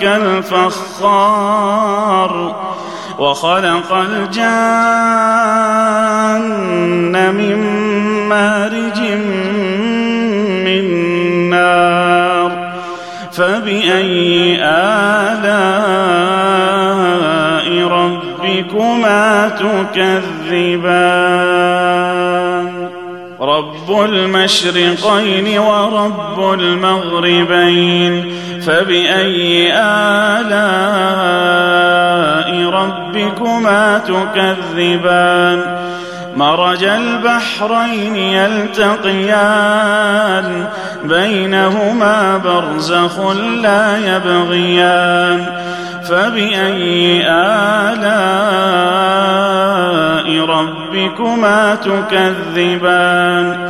[0.00, 1.80] كالفخار
[3.18, 4.50] وخلق الجان
[7.34, 7.58] من
[8.28, 9.00] مارج
[10.64, 10.84] من
[11.50, 12.70] نار
[13.32, 15.90] فبأي آلاء
[17.88, 21.10] ربكما تكذبان؟
[23.40, 28.32] رب المشرقين ورب المغربين
[28.66, 31.10] فبأي آلاء
[32.70, 35.80] ربكما تكذبان
[36.36, 39.56] مرج البحرين يلتقيان
[41.04, 45.46] بينهما برزخ لا يبغيان
[46.04, 48.20] فبأي آلاء
[50.44, 53.69] ربكما تكذبان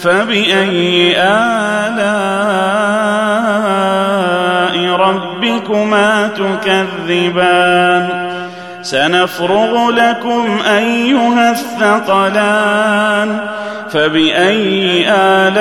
[0.00, 2.38] فبأي آلاء
[4.96, 8.28] ربكما تكذبان؟
[8.82, 13.40] سنفرغ لكم أيها الثقلان.
[13.90, 15.58] فبأي آلاء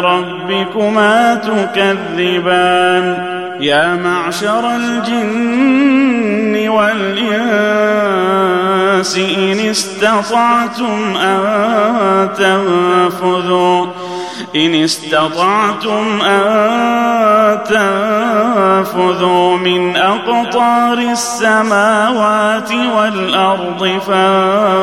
[0.00, 3.16] ربكما تكذبان؟
[3.60, 8.67] يا معشر الجن والإنس
[9.16, 13.86] إن استطعتم أن تنفذوا.
[14.56, 24.74] إن استطعتم أن تنفذوا من أقطار السماوات والأرض فانفذوا.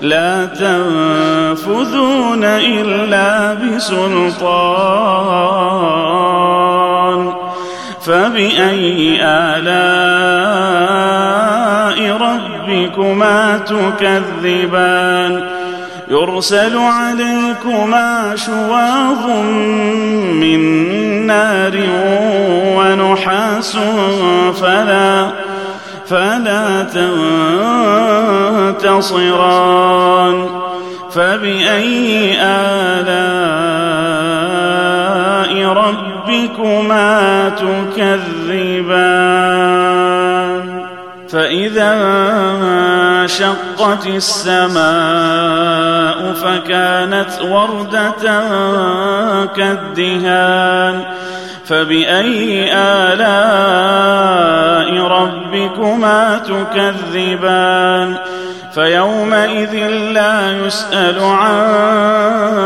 [0.00, 5.06] لا تنفذون إلا بسلطان.
[8.06, 10.25] فبأي آلاء
[12.96, 15.42] ربكما تكذبان.
[16.08, 19.26] يرسل عليكما شواظ
[20.40, 20.60] من
[21.26, 21.76] نار
[22.76, 23.76] ونحاس
[24.60, 25.28] فلا
[26.06, 26.86] فلا
[28.74, 30.48] تنتصران.
[31.14, 33.26] فبأي آلاء
[35.68, 39.36] ربكما تكذبان؟
[41.28, 41.92] فإذا
[43.26, 44.76] انشقت السماء
[46.32, 48.12] فكانت وردة
[49.46, 51.04] كالدهان.
[51.64, 53.26] فبأي آلاء
[55.02, 58.16] ربكما تكذبان؟
[58.74, 62.65] فيومئذ لا يسأل عن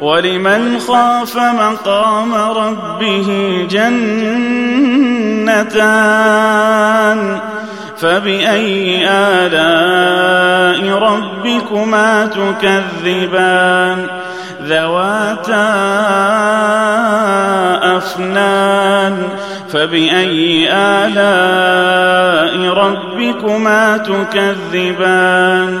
[0.00, 4.26] ولمن خاف مقام ربه جنتان
[7.98, 14.06] فبأي آلاء ربكما تكذبان
[14.62, 15.66] ذواتا
[17.96, 19.22] أفنان
[19.72, 25.80] فبأي آلاء ربكما تكذبان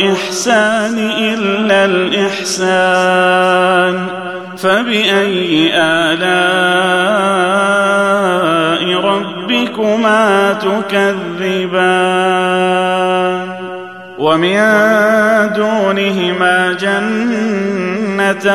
[0.00, 3.26] الإحسان إلا الإحسان
[4.58, 6.20] فبأي آلاء
[9.04, 12.00] ربكما تكذبان؟
[14.18, 14.60] ومن
[15.56, 18.54] دونهما جنتان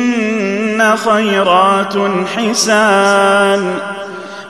[0.95, 1.93] خيرات
[2.37, 3.73] حسان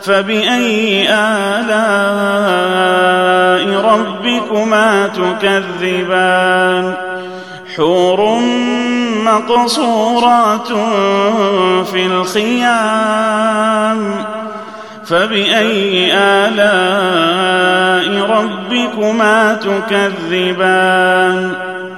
[0.03, 2.81] فبأي آلاء
[3.85, 6.93] ربكما تكذبان
[7.75, 8.39] حور
[9.25, 10.67] مقصورات
[11.87, 13.99] في الخيام
[15.05, 17.71] فبأي آلاء
[18.29, 21.53] ربكما تكذبان